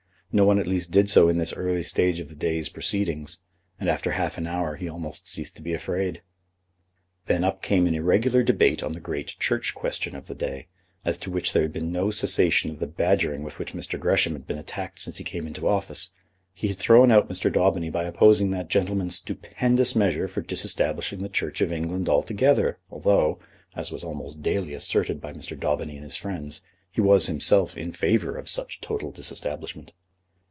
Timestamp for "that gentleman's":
18.51-19.17